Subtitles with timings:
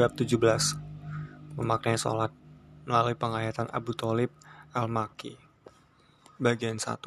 [0.00, 2.32] Bab 17 Memaknai sholat
[2.88, 4.32] melalui pengayatan Abu Talib
[4.72, 5.36] Al-Maki
[6.40, 7.04] Bagian 1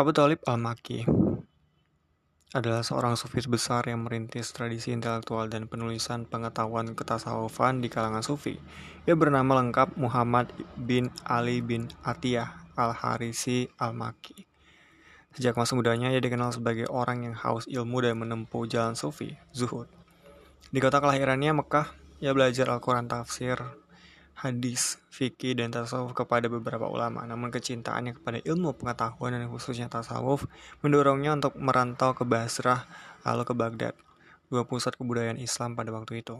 [0.00, 1.04] Abu Talib Al-Maki
[2.56, 8.56] adalah seorang sufi besar yang merintis tradisi intelektual dan penulisan pengetahuan ketasawufan di kalangan sufi.
[9.04, 10.48] Ia bernama lengkap Muhammad
[10.80, 14.48] bin Ali bin Atiyah Al-Harisi Al-Maki.
[15.36, 19.99] Sejak masa mudanya, ia dikenal sebagai orang yang haus ilmu dan menempuh jalan sufi, zuhud.
[20.70, 21.90] Di kota kelahirannya Mekah,
[22.22, 23.58] ia belajar Al-Quran tafsir,
[24.38, 27.26] hadis, fikih, dan tasawuf kepada beberapa ulama.
[27.26, 30.46] Namun kecintaannya kepada ilmu pengetahuan dan khususnya tasawuf
[30.78, 32.86] mendorongnya untuk merantau ke Basrah
[33.26, 33.94] lalu ke Baghdad,
[34.46, 36.38] dua pusat kebudayaan Islam pada waktu itu.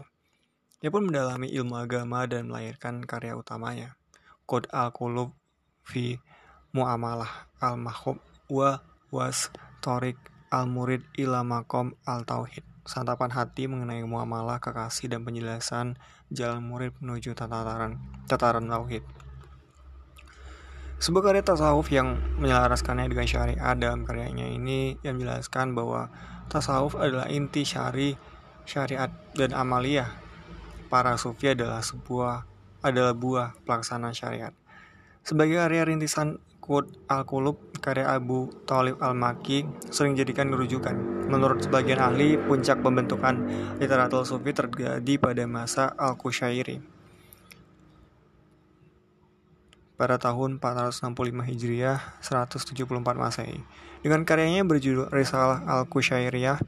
[0.79, 3.99] Ia pun mendalami ilmu agama dan melahirkan karya utamanya,
[4.47, 5.35] Qod al-Qulub
[5.83, 6.15] fi
[6.71, 8.15] Mu'amalah al-Mahub
[8.47, 8.79] wa
[9.11, 9.51] Was
[9.83, 10.15] Torik
[10.55, 16.01] al-Murid ila Makom al-Tauhid santapan hati mengenai muamalah kekasih dan penjelasan
[16.33, 19.05] jalan murid menuju tataran tataran tauhid.
[21.01, 26.13] Sebuah karya tasawuf yang menyelaraskannya dengan syariat dalam karyanya ini yang menjelaskan bahwa
[26.45, 28.13] tasawuf adalah inti syari
[28.69, 30.13] syariat dan amaliyah.
[30.93, 32.45] Para sufi adalah sebuah
[32.85, 34.53] adalah buah pelaksana syariat.
[35.25, 41.20] Sebagai karya rintisan Qud al-Qulub karya Abu Talib al-Maki sering jadikan rujukan.
[41.31, 43.39] Menurut sebagian ahli, puncak pembentukan
[43.79, 46.83] literatur sufi terjadi pada masa Al-Qushairi.
[49.95, 53.63] Pada tahun 465 Hijriah, 174 Masehi.
[54.03, 56.59] Dengan karyanya berjudul Risalah Al-Qushairiyah,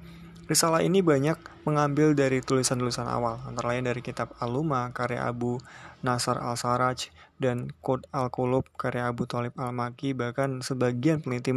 [0.47, 5.59] Risalah ini banyak mengambil dari tulisan-tulisan awal, antara lain dari kitab Al-Luma karya Abu
[6.03, 11.51] Nasar al-Saraj dan Qud al-Qulub karya Abu Talib al-Maki, bahkan sebagian peneliti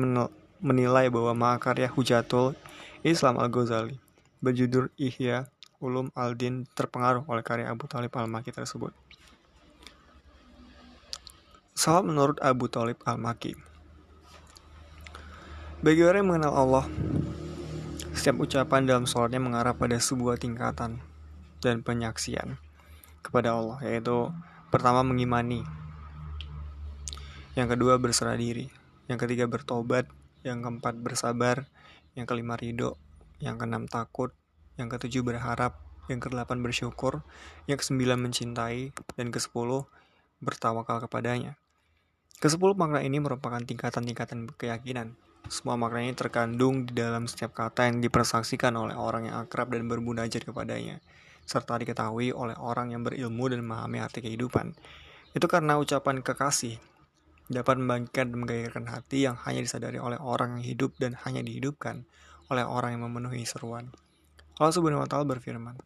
[0.63, 2.55] menilai bahwa mahakarya Hujatul
[3.07, 4.03] Islam al-Ghazali
[4.43, 5.47] berjudul Ihya
[5.79, 8.91] Ulum al-Din terpengaruh oleh karya Abu Talib al-Maki tersebut.
[11.71, 13.55] Salat menurut Abu Talib al-Maki
[15.87, 16.85] Bagi orang yang mengenal Allah,
[18.11, 20.99] setiap ucapan dalam sholatnya mengarah pada sebuah tingkatan
[21.63, 22.59] dan penyaksian
[23.23, 24.35] kepada Allah, yaitu
[24.75, 25.63] pertama mengimani,
[27.55, 28.67] yang kedua berserah diri,
[29.07, 30.11] yang ketiga bertobat,
[30.43, 31.71] yang keempat bersabar,
[32.17, 32.97] yang kelima ridho,
[33.39, 34.33] yang keenam takut,
[34.81, 35.77] yang ketujuh berharap,
[36.09, 37.21] yang kedelapan bersyukur,
[37.69, 38.91] yang kesembilan mencintai,
[39.21, 39.85] dan kesepuluh
[40.41, 41.61] bertawakal kepadanya.
[42.41, 45.17] Kesepuluh makna ini merupakan tingkatan-tingkatan keyakinan.
[45.47, 50.43] Semua maknanya terkandung di dalam setiap kata yang dipersaksikan oleh orang yang akrab dan bermunajat
[50.43, 50.99] kepadanya,
[51.47, 54.75] serta diketahui oleh orang yang berilmu dan memahami arti kehidupan.
[55.33, 56.96] Itu karena ucapan kekasih
[57.47, 62.03] dapat membangkitkan dan menggairahkan hati yang hanya disadari oleh orang yang hidup dan hanya dihidupkan
[62.51, 63.95] oleh orang yang memenuhi seruan.
[64.59, 65.79] Allah Subhanahu wa taala berfirman,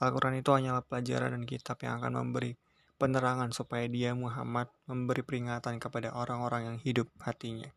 [0.00, 2.56] Al-Qur'an itu hanyalah pelajaran dan kitab yang akan memberi
[3.00, 7.68] penerangan supaya dia Muhammad memberi peringatan kepada orang-orang yang hidup hatinya.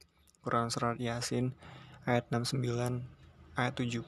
[0.44, 1.55] Quran Surat Yasin
[2.03, 2.59] ayat 69
[3.55, 4.03] ayat 70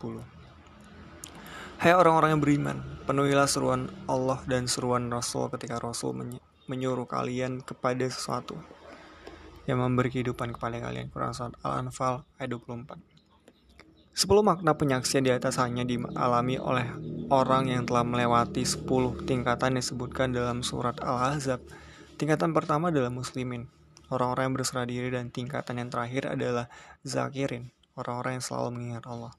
[1.75, 6.15] Hai orang-orang yang beriman, penuhilah seruan Allah dan seruan Rasul ketika Rasul
[6.67, 8.55] menyuruh kalian kepada sesuatu
[9.65, 11.09] yang memberi kehidupan kepada kalian.
[11.09, 12.97] Quran Surat Al-Anfal ayat 24
[14.15, 16.87] Sepuluh makna penyaksian di atas hanya dialami oleh
[17.27, 21.59] orang yang telah melewati sepuluh tingkatan disebutkan dalam surat Al-Ahzab.
[22.15, 23.67] Tingkatan pertama adalah muslimin,
[24.13, 26.69] Orang-orang yang berserah diri dan tingkatan yang terakhir adalah
[27.01, 29.33] zakirin, orang-orang yang selalu mengingat Allah.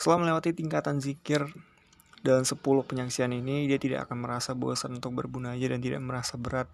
[0.00, 1.44] Setelah melewati tingkatan zikir
[2.24, 2.56] dalam 10
[2.88, 6.72] penyaksian ini, dia tidak akan merasa bosan untuk berbunaya dan tidak merasa berat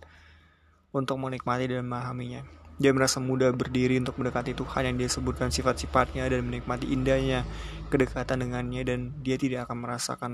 [0.95, 2.64] untuk menikmati dan memahaminya.
[2.75, 7.47] Dia merasa mudah berdiri untuk mendekati Tuhan yang dia sebutkan sifat-sifatnya dan menikmati indahnya
[7.87, 10.33] kedekatan dengannya dan dia tidak akan merasakan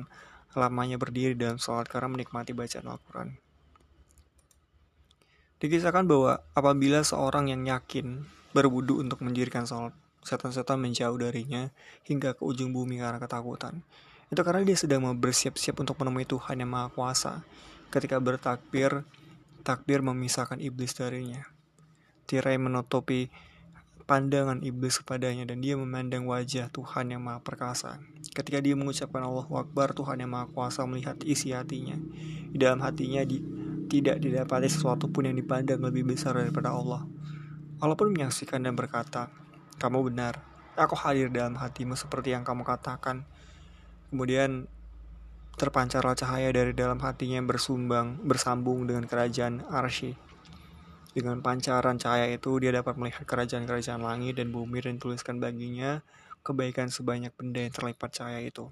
[0.56, 3.28] lamanya berdiri dalam sholat karena menikmati bacaan Al-Quran.
[5.60, 8.24] Dikisahkan bahwa apabila seorang yang yakin
[8.56, 9.92] berwudu untuk mendirikan sholat,
[10.24, 11.68] setan-setan menjauh darinya
[12.08, 13.84] hingga ke ujung bumi karena ketakutan.
[14.32, 17.44] Itu karena dia sedang bersiap-siap untuk menemui Tuhan yang Maha Kuasa.
[17.92, 19.04] Ketika bertakbir,
[19.66, 21.59] takbir memisahkan iblis darinya.
[22.30, 23.26] Tirai menutupi
[24.06, 27.98] pandangan iblis kepadanya dan dia memandang wajah Tuhan yang Maha Perkasa.
[28.30, 31.98] Ketika dia mengucapkan Allah Akbar, Tuhan yang Maha Kuasa melihat isi hatinya.
[32.50, 33.42] Di dalam hatinya di
[33.90, 37.02] tidak didapati sesuatu pun yang dipandang lebih besar daripada Allah.
[37.82, 39.26] Allah pun menyaksikan dan berkata,
[39.82, 40.38] kamu benar,
[40.78, 43.26] aku hadir dalam hatimu seperti yang kamu katakan.
[44.14, 44.70] Kemudian
[45.58, 50.14] terpancarlah cahaya dari dalam hatinya yang bersumbang, bersambung dengan kerajaan Arsy.
[51.10, 56.06] Dengan pancaran cahaya itu, dia dapat melihat kerajaan-kerajaan langit dan bumi dan tuliskan baginya
[56.46, 58.70] kebaikan sebanyak benda yang terlipat cahaya itu.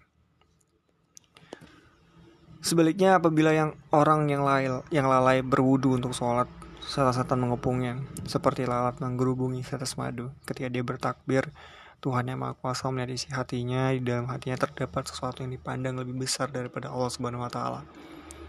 [2.58, 6.50] Sebaliknya apabila yang orang yang lalai, yang lalai berwudu untuk sholat,
[6.82, 10.34] setan mengepungnya, seperti lalat menggerubungi setes madu.
[10.42, 11.50] Ketika dia bertakbir,
[11.98, 16.14] Tuhan yang Maha Kuasa melihat isi hatinya, di dalam hatinya terdapat sesuatu yang dipandang lebih
[16.14, 17.82] besar daripada Allah Subhanahu wa taala.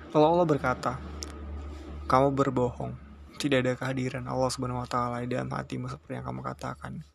[0.10, 0.98] Kalau Allah berkata,
[2.10, 3.09] "Kamu berbohong,
[3.40, 7.08] tidak ada kehadiran Allah Subhanahu wa taala dalam hatimu seperti yang kamu katakan."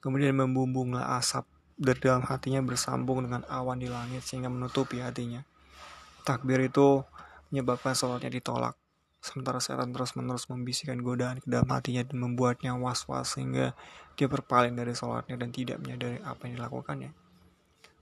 [0.00, 1.44] Kemudian membumbunglah asap
[1.76, 5.44] dari dalam hatinya bersambung dengan awan di langit sehingga menutupi hatinya.
[6.24, 7.04] Takbir itu
[7.52, 8.76] menyebabkan sholatnya ditolak.
[9.20, 13.76] Sementara setan terus-menerus membisikkan godaan ke dalam hatinya dan membuatnya was-was sehingga
[14.16, 17.12] dia berpaling dari sholatnya dan tidak menyadari apa yang dilakukannya.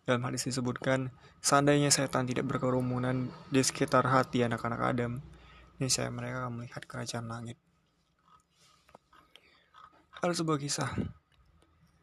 [0.07, 1.11] Dalam hadis disebutkan,
[1.43, 5.19] seandainya setan tidak berkerumunan di sekitar hati anak-anak Adam,
[5.79, 7.59] ini saya mereka akan melihat kerajaan langit.
[10.19, 10.91] Ada sebuah kisah.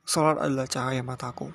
[0.08, 1.52] Sholat adalah cahaya mataku.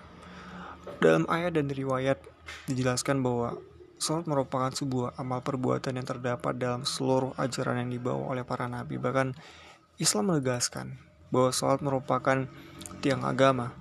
[1.00, 2.20] Dalam ayat dan riwayat
[2.68, 3.56] dijelaskan bahwa
[4.00, 8.96] Salat merupakan sebuah amal perbuatan yang terdapat dalam seluruh ajaran yang dibawa oleh para nabi.
[8.96, 9.36] Bahkan
[10.00, 10.96] Islam menegaskan
[11.28, 12.48] bahwa salat merupakan
[13.04, 13.76] tiang agama.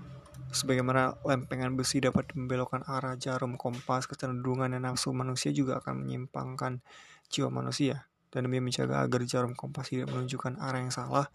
[0.51, 6.83] Sebagaimana lempengan besi dapat membelokkan arah jarum kompas, kecenderungan dan nafsu manusia juga akan menyimpangkan
[7.31, 8.08] jiwa manusia.
[8.29, 11.27] Dan demi menjaga agar jarum kompas tidak menunjukkan arah yang salah,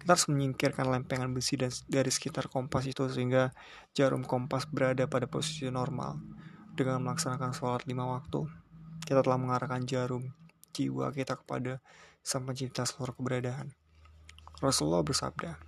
[0.00, 3.52] kita harus menyingkirkan lempengan besi dari sekitar kompas itu sehingga
[3.92, 6.16] jarum kompas berada pada posisi normal.
[6.72, 8.48] Dengan melaksanakan sholat lima waktu,
[9.04, 10.32] kita telah mengarahkan jarum
[10.72, 11.84] jiwa kita kepada
[12.24, 13.76] Sang Pencipta seluruh keberadaan.
[14.64, 15.60] Rasulullah bersabda,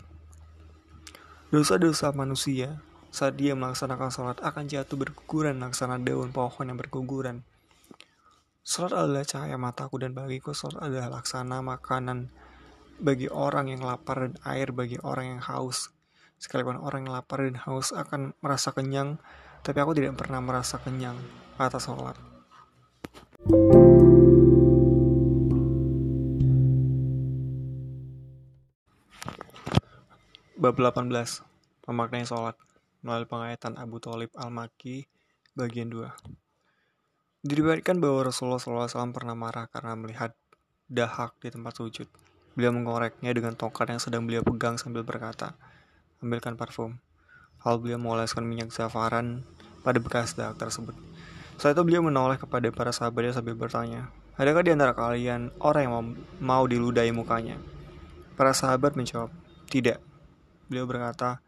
[1.52, 2.80] Dosa-dosa manusia
[3.12, 7.44] saat dia melaksanakan sholat akan jatuh berguguran laksana daun pohon yang berguguran.
[8.62, 12.30] Sholat adalah cahaya mataku dan bagiku sholat adalah laksana makanan
[13.02, 15.90] bagi orang yang lapar dan air bagi orang yang haus.
[16.38, 19.18] Sekalipun orang yang lapar dan haus akan merasa kenyang,
[19.66, 21.18] tapi aku tidak pernah merasa kenyang
[21.58, 22.14] atas sholat.
[30.54, 31.10] Bab 18
[31.82, 32.54] Pemaknai sholat
[33.02, 35.10] melalui pengayatan Abu Talib Al-Maki
[35.58, 36.41] bagian 2
[37.42, 40.30] Diriwayatkan bahwa Rasulullah SAW pernah marah karena melihat
[40.86, 42.06] dahak di tempat sujud.
[42.54, 45.58] Beliau mengoreknya dengan tongkat yang sedang beliau pegang sambil berkata,
[46.22, 47.02] ambilkan parfum.
[47.66, 49.42] Hal beliau mengoleskan minyak zafaran
[49.82, 50.94] pada bekas dak tersebut.
[51.58, 54.06] Setelah itu beliau menoleh kepada para sahabatnya sambil bertanya,
[54.38, 55.94] Adakah di antara kalian orang yang
[56.38, 57.58] mau diludahi mukanya?
[58.38, 59.34] Para sahabat menjawab,
[59.66, 59.98] Tidak.
[60.70, 61.42] Beliau berkata,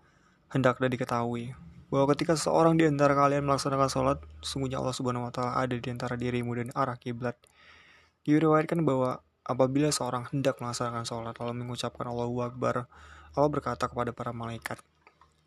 [0.50, 1.55] Hendaklah diketahui
[1.94, 5.88] bahwa ketika seorang di antara kalian melaksanakan sholat, sungguhnya Allah Subhanahu wa Ta'ala ada di
[5.94, 7.38] antara dirimu dan arah kiblat.
[8.26, 12.91] Diriwayatkan bahwa apabila seorang hendak melaksanakan sholat lalu mengucapkan Allahu Akbar,
[13.38, 14.82] Allah berkata kepada para malaikat,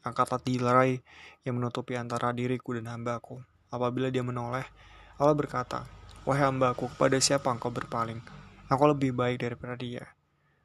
[0.08, 1.04] angkatlah tirai
[1.44, 3.44] yang menutupi antara diriku dan hambaku.
[3.68, 4.64] Apabila dia menoleh,
[5.20, 5.84] Allah berkata,
[6.24, 8.24] Wahai hambaku, kepada siapa engkau berpaling?
[8.72, 10.16] Aku lebih baik daripada dia.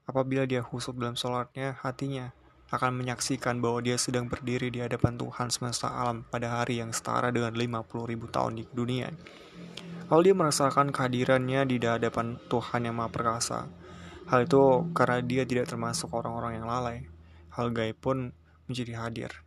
[0.06, 2.30] Apabila dia khusyuk dalam sholatnya, hatinya
[2.72, 7.28] akan menyaksikan bahwa dia sedang berdiri di hadapan Tuhan semesta alam pada hari yang setara
[7.28, 9.12] dengan 50 ribu tahun di dunia.
[10.08, 13.68] Lalu dia merasakan kehadirannya di hadapan Tuhan yang Maha Perkasa.
[14.26, 17.04] Hal itu karena dia tidak termasuk orang-orang yang lalai.
[17.52, 18.32] Hal gaib pun
[18.64, 19.44] menjadi hadir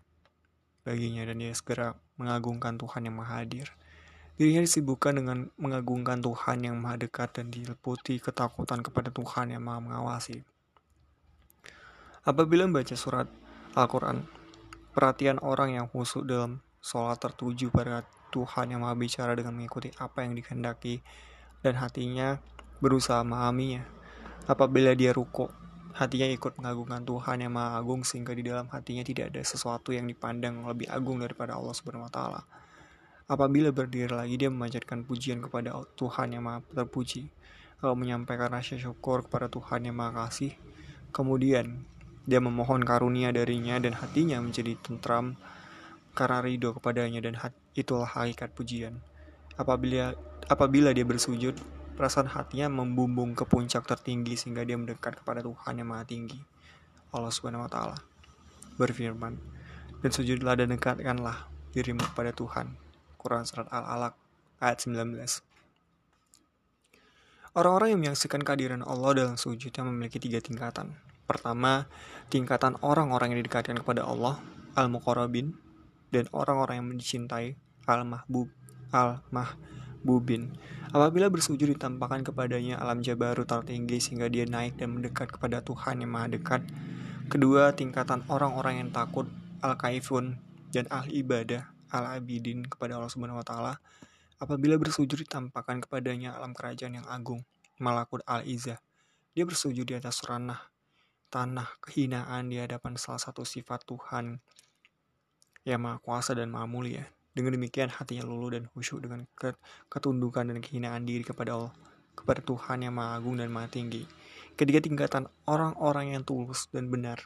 [0.86, 3.74] baginya dan dia segera mengagungkan Tuhan yang maha hadir.
[4.38, 9.82] Dirinya disibukkan dengan mengagungkan Tuhan yang maha dekat dan diliputi ketakutan kepada Tuhan yang maha
[9.82, 10.46] mengawasi.
[12.26, 13.30] Apabila membaca surat
[13.78, 14.26] Al-Quran,
[14.98, 18.02] perhatian orang yang khusyuk dalam sholat tertuju pada
[18.34, 21.06] Tuhan yang maha bicara dengan mengikuti apa yang dikehendaki
[21.62, 22.42] dan hatinya
[22.82, 23.86] berusaha memahaminya.
[24.50, 25.54] Apabila dia ruko,
[25.94, 30.10] hatinya ikut mengagungkan Tuhan yang Maha Agung sehingga di dalam hatinya tidak ada sesuatu yang
[30.10, 32.42] dipandang lebih agung daripada Allah Subhanahu wa taala.
[33.30, 37.30] Apabila berdiri lagi dia memanjatkan pujian kepada Tuhan yang Maha terpuji,
[37.86, 40.58] lalu menyampaikan rasa syukur kepada Tuhan yang Maha kasih.
[41.10, 41.86] Kemudian
[42.26, 45.38] dia memohon karunia darinya dan hatinya menjadi tentram
[46.18, 47.38] karena ridho kepadanya dan
[47.78, 49.00] itulah hakikat pujian.
[49.56, 50.18] Apabila
[50.50, 51.56] apabila dia bersujud,
[51.96, 56.36] Perasaan hatinya membumbung ke puncak tertinggi sehingga dia mendekat kepada Tuhan yang maha tinggi.
[57.16, 57.96] Allah subhanahu wa ta'ala
[58.76, 59.40] berfirman,
[60.04, 62.76] dan sujudlah dan dekatkanlah dirimu kepada Tuhan.
[63.16, 64.12] Quran Surat Al-Alaq
[64.60, 65.16] ayat 19
[67.56, 70.92] Orang-orang yang menyaksikan kehadiran Allah dalam sujudnya memiliki tiga tingkatan.
[71.26, 71.90] Pertama,
[72.30, 74.38] tingkatan orang-orang yang didekatkan kepada Allah,
[74.78, 75.58] al-muqarrabin,
[76.14, 77.58] dan orang-orang yang mencintai,
[77.90, 78.54] al-mahbub,
[78.94, 80.54] al-mahbubin.
[80.94, 86.14] Apabila bersujud ditampakkan kepadanya alam jabaru tertinggi sehingga dia naik dan mendekat kepada Tuhan yang
[86.14, 86.62] maha dekat.
[87.26, 89.26] Kedua, tingkatan orang-orang yang takut
[89.66, 90.38] al-kaifun
[90.70, 93.74] dan ahli ibadah al-abidin kepada Allah Subhanahu wa taala.
[94.38, 97.42] Apabila bersujud ditampakkan kepadanya alam kerajaan yang agung,
[97.76, 98.80] Malakut Al-Izzah.
[99.36, 100.75] Dia bersujud di atas ranah
[101.30, 104.40] tanah kehinaan di hadapan salah satu sifat Tuhan
[105.66, 107.04] yang maha kuasa dan maha mulia.
[107.36, 109.28] Dengan demikian hatinya luluh dan khusyuk dengan
[109.92, 111.74] ketundukan dan kehinaan diri kepada Allah,
[112.16, 114.08] kepada Tuhan yang maha agung dan maha tinggi.
[114.56, 117.20] Ketiga tingkatan orang-orang yang tulus dan benar,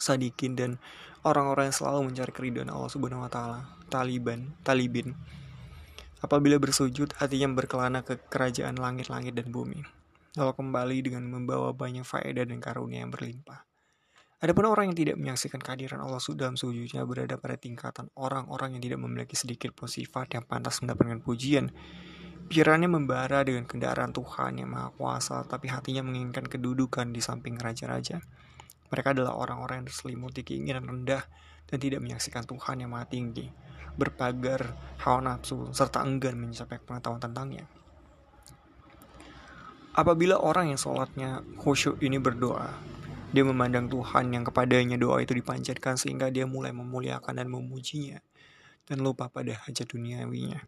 [0.00, 0.80] sadikin dan
[1.20, 3.60] orang-orang yang selalu mencari keridhaan Allah Subhanahu wa taala,
[3.92, 5.12] Taliban, Talibin.
[6.24, 9.98] Apabila bersujud, hatinya berkelana ke kerajaan langit-langit dan bumi
[10.38, 13.68] lalu kembali dengan membawa banyak faedah dan karunia yang berlimpah.
[14.38, 19.02] Adapun orang yang tidak menyaksikan kehadiran Allah dalam sujudnya berada pada tingkatan orang-orang yang tidak
[19.02, 21.74] memiliki sedikit pun sifat yang pantas mendapatkan pujian.
[22.46, 28.22] Pikirannya membara dengan kendaraan Tuhan yang maha kuasa, tapi hatinya menginginkan kedudukan di samping raja-raja.
[28.94, 31.26] Mereka adalah orang-orang yang terselimuti keinginan rendah
[31.66, 33.50] dan tidak menyaksikan Tuhan yang maha tinggi,
[33.98, 34.70] berpagar
[35.02, 37.66] hawa nafsu, serta enggan mencapai pengetahuan tentangnya.
[39.98, 42.70] Apabila orang yang sholatnya khusyuk ini berdoa,
[43.34, 48.22] dia memandang Tuhan yang kepadanya doa itu dipanjatkan sehingga dia mulai memuliakan dan memujinya
[48.86, 50.62] dan lupa pada hajat duniawinya.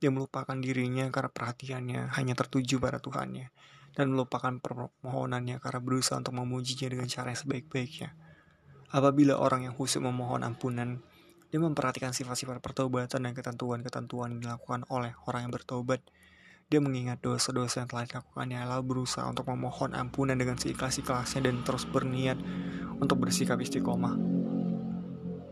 [0.00, 3.52] Dia melupakan dirinya karena perhatiannya hanya tertuju pada Tuhannya
[3.92, 8.16] dan melupakan permohonannya karena berusaha untuk memujinya dengan cara yang sebaik-baiknya.
[8.88, 11.04] Apabila orang yang khusyuk memohon ampunan,
[11.52, 16.00] dia memperhatikan sifat-sifat pertobatan dan ketentuan-ketentuan yang dilakukan oleh orang yang bertobat
[16.72, 21.84] dia mengingat dosa-dosa yang telah dilakukannya lalu berusaha untuk memohon ampunan dengan seikhlas-ikhlasnya dan terus
[21.84, 22.40] berniat
[22.96, 24.16] untuk bersikap istiqomah.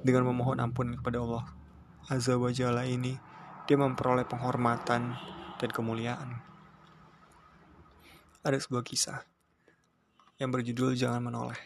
[0.00, 1.44] Dengan memohon ampun kepada Allah
[2.08, 3.20] Azza wa Jalla ini,
[3.68, 5.12] dia memperoleh penghormatan
[5.60, 6.40] dan kemuliaan.
[8.40, 9.20] Ada sebuah kisah
[10.40, 11.60] yang berjudul Jangan Menoleh.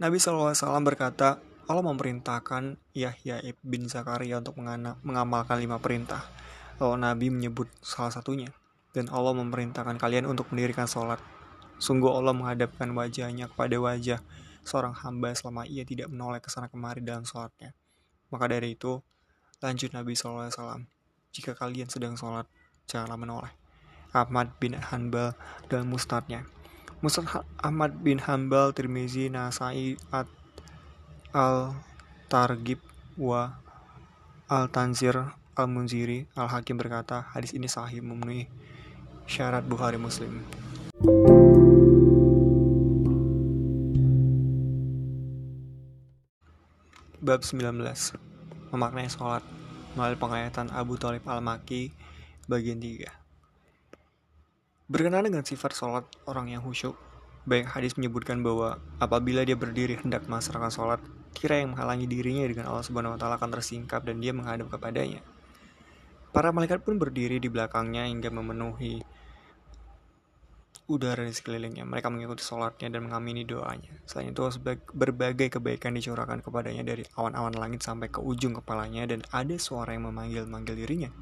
[0.00, 4.56] Nabi SAW berkata, Allah memerintahkan Yahya bin Zakaria untuk
[5.04, 6.24] mengamalkan lima perintah.
[6.80, 8.61] Lalu Nabi menyebut salah satunya
[8.92, 11.18] dan Allah memerintahkan kalian untuk mendirikan sholat.
[11.80, 14.20] Sungguh Allah menghadapkan wajahnya kepada wajah
[14.62, 17.74] seorang hamba selama ia tidak menoleh ke sana kemari dalam sholatnya.
[18.30, 19.02] Maka dari itu,
[19.58, 20.86] lanjut Nabi SAW,
[21.34, 22.46] jika kalian sedang sholat,
[22.86, 23.52] janganlah menoleh.
[24.12, 25.34] Ahmad bin Hanbal
[25.72, 26.44] dalam musnadnya.
[27.02, 30.28] Musnad Ahmad bin Hanbal, Tirmizi, Nasai, At
[31.34, 32.78] Al-Targib,
[33.18, 33.58] wa
[34.46, 38.46] Al-Tanzir, Al-Munziri, Al-Hakim berkata, hadis ini sahih memenuhi
[39.26, 40.42] syarat Bukhari Muslim.
[47.22, 47.78] Bab 19
[48.74, 49.46] Memaknai sholat
[49.94, 51.94] melalui pengayatan Abu Talib Al-Maki
[52.50, 53.22] bagian 3
[54.92, 56.98] Berkenaan dengan sifat sholat orang yang khusyuk,
[57.48, 61.00] banyak hadis menyebutkan bahwa apabila dia berdiri hendak melaksanakan sholat,
[61.32, 65.24] kira yang menghalangi dirinya dengan Allah Subhanahu wa taala akan tersingkap dan dia menghadap kepadanya.
[66.32, 69.04] Para malaikat pun berdiri di belakangnya hingga memenuhi
[70.88, 71.84] udara di sekelilingnya.
[71.84, 73.92] Mereka mengikuti sholatnya dan mengamini doanya.
[74.08, 74.44] Selain itu,
[74.96, 80.08] berbagai kebaikan dicurahkan kepadanya dari awan-awan langit sampai ke ujung kepalanya dan ada suara yang
[80.08, 81.12] memanggil-manggil dirinya.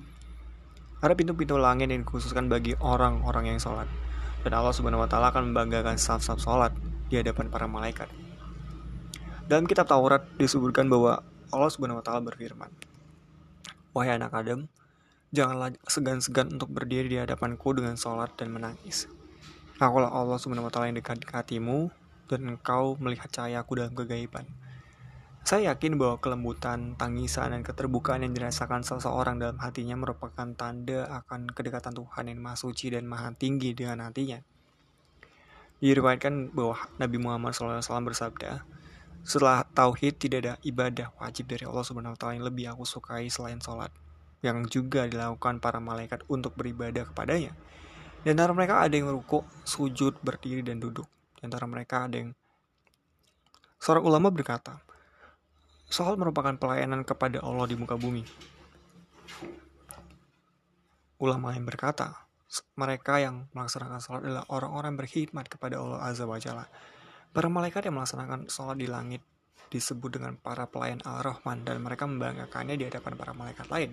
[1.00, 3.90] Ada pintu-pintu langit yang dikhususkan bagi orang-orang yang sholat.
[4.40, 6.72] Dan Allah Subhanahu wa taala akan membanggakan saf-saf sholat
[7.08, 8.08] di hadapan para malaikat.
[9.50, 12.70] Dalam kitab Taurat disebutkan bahwa Allah Subhanahu wa taala berfirman,
[13.92, 14.70] "Wahai anak Adam,
[15.30, 19.06] Janganlah segan-segan untuk berdiri di hadapanku dengan sholat dan menangis.
[19.78, 21.86] Akulah Allah subhanahu wa ta'ala yang dekat hatimu,
[22.26, 24.42] dan engkau melihat cahayaku dalam kegaiban.
[25.46, 31.46] Saya yakin bahwa kelembutan, tangisan, dan keterbukaan yang dirasakan seseorang dalam hatinya merupakan tanda akan
[31.54, 34.42] kedekatan Tuhan yang maha suci dan maha tinggi dengan hatinya.
[35.78, 38.66] Diriwayatkan bahwa Nabi Muhammad SAW bersabda,
[39.22, 43.30] setelah tauhid tidak ada ibadah wajib dari Allah Subhanahu wa taala yang lebih aku sukai
[43.30, 43.94] selain sholat
[44.40, 47.52] yang juga dilakukan para malaikat untuk beribadah kepadanya.
[48.20, 51.08] Di antara mereka ada yang rukuk, sujud, berdiri, dan duduk.
[51.40, 52.36] Di antara mereka ada yang...
[53.80, 54.80] Seorang ulama berkata,
[55.90, 58.22] Soal merupakan pelayanan kepada Allah di muka bumi.
[61.18, 62.30] Ulama yang berkata,
[62.78, 66.70] mereka yang melaksanakan sholat adalah orang-orang berkhidmat kepada Allah Azza wa Jalla.
[67.34, 69.22] Para malaikat yang melaksanakan sholat di langit
[69.68, 73.92] disebut dengan para pelayan Al-Rahman dan mereka membanggakannya di hadapan para malaikat lain.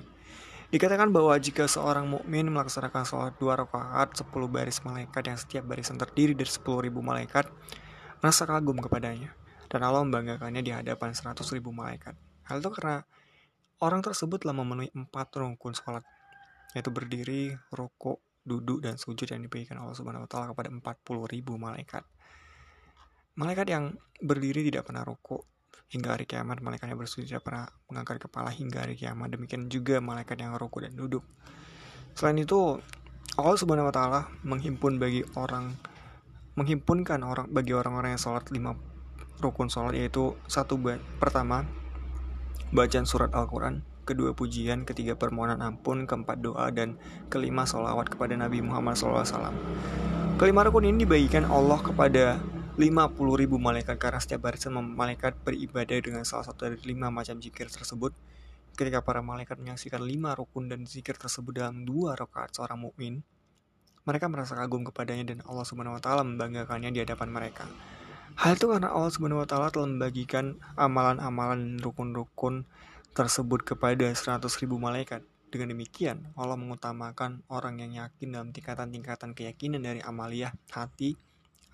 [0.67, 5.95] Dikatakan bahwa jika seorang mukmin melaksanakan sholat dua rakaat 10 baris malaikat yang setiap barisan
[5.95, 7.47] terdiri dari 10 ribu malaikat,
[8.19, 9.31] rasa kagum kepadanya.
[9.71, 12.19] Dan Allah membanggakannya di hadapan 100 ribu malaikat.
[12.51, 12.99] Hal itu karena
[13.79, 16.03] orang tersebut telah memenuhi empat rukun sholat,
[16.75, 21.55] yaitu berdiri, rukuk, duduk, dan sujud yang diberikan Allah Subhanahu wa taala kepada 40 ribu
[21.55, 22.03] malaikat.
[23.39, 25.47] Malaikat yang berdiri tidak pernah rukuk,
[25.87, 29.31] hingga hari kiamat malaikat yang bersujud tidak pernah mengangkat kepala hingga hari kiamat.
[29.31, 31.23] Demikian juga malaikat yang ruku dan duduk.
[32.17, 32.81] Selain itu
[33.37, 35.77] Allah subhanahu wa taala menghimpun bagi orang
[36.57, 38.73] menghimpunkan orang bagi orang-orang yang sholat lima
[39.37, 40.81] rukun sholat yaitu satu
[41.21, 41.69] pertama
[42.73, 46.97] bacaan surat Al-Quran kedua pujian ketiga permohonan ampun keempat doa dan
[47.29, 49.53] kelima sholawat kepada Nabi Muhammad SAW
[50.41, 52.41] kelima rukun ini dibagikan Allah kepada
[52.77, 57.65] 50 ribu malaikat karena setiap barisan malaikat beribadah dengan salah satu dari lima macam zikir
[57.73, 58.13] tersebut.
[58.77, 63.25] Ketika para malaikat menyaksikan lima rukun dan zikir tersebut dalam dua rakaat seorang mukmin,
[64.05, 67.65] mereka merasa kagum kepadanya dan Allah Subhanahu wa taala membanggakannya di hadapan mereka.
[68.37, 72.69] Hal itu karena Allah Subhanahu wa taala telah membagikan amalan-amalan rukun-rukun
[73.17, 75.25] tersebut kepada 100 ribu malaikat.
[75.49, 81.17] Dengan demikian, Allah mengutamakan orang yang yakin dalam tingkatan-tingkatan keyakinan dari amaliyah hati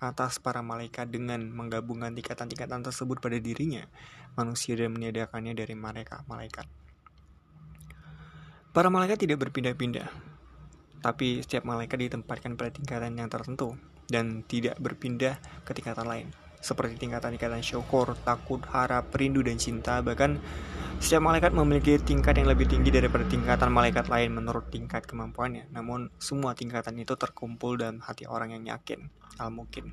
[0.04, 3.88] atas para malaikat dengan menggabungkan tingkatan-tingkatan tersebut pada dirinya,
[4.36, 6.68] manusia dan meniadakannya dari mereka, malaikat.
[8.74, 10.08] Para malaikat tidak berpindah-pindah,
[11.00, 13.78] tapi setiap malaikat ditempatkan pada tingkatan yang tertentu
[14.10, 16.28] dan tidak berpindah ke tingkatan lain,
[16.64, 20.00] seperti tingkatan-tingkatan syukur, takut, harap, rindu, dan cinta.
[20.00, 20.40] Bahkan
[20.96, 25.68] setiap malaikat memiliki tingkat yang lebih tinggi daripada tingkatan malaikat lain menurut tingkat kemampuannya.
[25.68, 29.92] Namun, semua tingkatan itu terkumpul dalam hati orang yang yakin al-mukin.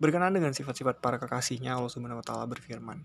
[0.00, 3.04] Berkenaan dengan sifat-sifat para kekasihnya, Allah Subhanahu wa taala berfirman,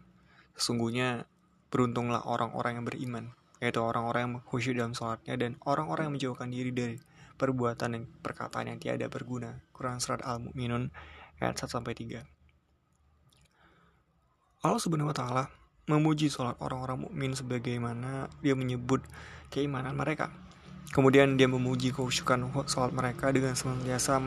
[0.55, 1.27] Sesungguhnya
[1.67, 3.25] beruntunglah orang-orang yang beriman,
[3.60, 6.98] yaitu orang-orang yang khusyuk dalam sholatnya dan orang-orang yang menjauhkan diri dari
[7.39, 9.63] perbuatan dan perkataan yang tiada berguna.
[9.72, 10.91] Quran Surat Al-Mu'minun
[11.39, 12.24] ayat 1 3.
[14.60, 15.48] Allah Subhanahu wa taala
[15.89, 19.01] memuji sholat orang-orang mukmin sebagaimana dia menyebut
[19.50, 20.29] keimanan mereka.
[20.89, 24.17] Kemudian dia memuji kehusukan salat mereka dengan senantiasa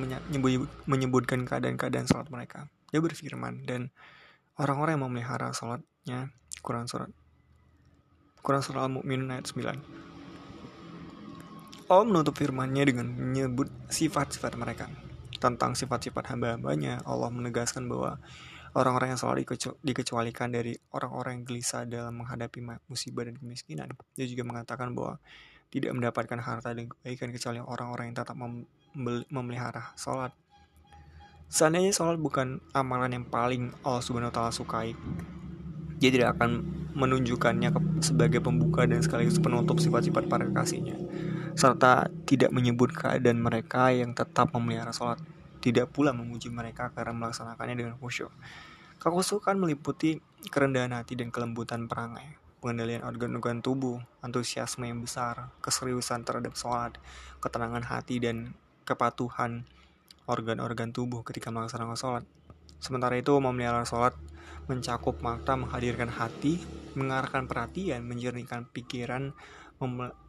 [0.87, 2.71] menyebutkan keadaan-keadaan salat mereka.
[2.95, 3.91] Dia berfirman dan
[4.59, 6.31] orang-orang yang memelihara salatnya
[6.63, 7.11] Quran surat
[8.43, 9.79] Quran surat Al-Mu'minun ayat 9.
[11.87, 14.91] Allah menutup firmannya dengan menyebut sifat-sifat mereka.
[15.43, 18.23] Tentang sifat-sifat hamba-hambanya, Allah menegaskan bahwa
[18.79, 19.43] orang-orang yang selalu
[19.83, 23.91] dikecualikan dari orang-orang yang gelisah dalam menghadapi musibah dan kemiskinan.
[24.15, 25.19] Dia juga mengatakan bahwa
[25.73, 28.69] tidak mendapatkan harta dan kebaikan kecuali orang-orang yang tetap mem
[29.33, 30.37] memelihara sholat.
[31.49, 34.93] Seandainya sholat bukan amalan yang paling Allah Subhanahu wa taala sukai,
[35.97, 37.73] dia tidak akan menunjukkannya
[38.05, 40.97] sebagai pembuka dan sekaligus penutup sifat-sifat para kekasihnya,
[41.55, 45.21] serta tidak menyebut keadaan mereka yang tetap memelihara sholat,
[45.61, 48.33] tidak pula memuji mereka karena melaksanakannya dengan khusyuk.
[49.03, 56.55] Kekhusyukan meliputi kerendahan hati dan kelembutan perangai, pengendalian organ-organ tubuh, antusiasme yang besar, keseriusan terhadap
[56.55, 56.95] sholat,
[57.43, 58.55] ketenangan hati, dan
[58.87, 59.67] kepatuhan
[60.31, 62.25] organ-organ tubuh ketika melaksanakan sholat.
[62.79, 64.15] Sementara itu, memelihara sholat
[64.71, 66.63] mencakup makna menghadirkan hati,
[66.95, 69.35] mengarahkan perhatian, menjernihkan pikiran,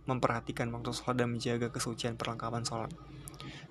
[0.04, 2.92] memperhatikan waktu sholat dan menjaga kesucian perlengkapan sholat.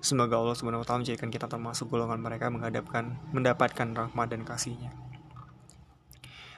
[0.03, 4.91] Semoga Allah taala menjadikan kita termasuk golongan mereka menghadapkan mendapatkan rahmat dan kasihnya.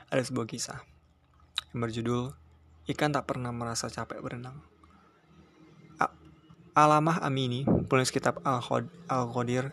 [0.10, 0.80] Ada sebuah kisah
[1.74, 2.32] yang berjudul
[2.86, 4.76] Ikan Tak Pernah Merasa Capek Berenang.
[6.76, 9.72] Alamah Amini, penulis kitab Al-Qadir,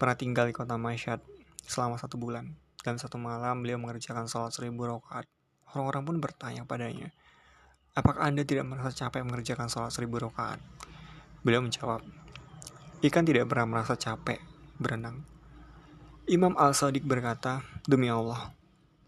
[0.00, 1.20] pernah tinggal di kota Masyad
[1.68, 2.56] selama satu bulan.
[2.80, 5.28] Dan satu malam beliau mengerjakan sholat seribu rakaat.
[5.76, 7.12] Orang-orang pun bertanya padanya,
[7.98, 10.62] apakah anda tidak merasa capek mengerjakan sholat seribu rakaat?
[11.42, 12.06] Beliau menjawab,
[13.02, 14.38] ikan tidak pernah merasa capek
[14.78, 15.26] berenang.
[16.30, 18.54] Imam Al-Sadiq berkata, demi Allah,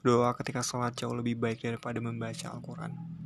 [0.01, 3.20] Doa ketika sholat jauh lebih baik daripada membaca Al-Quran.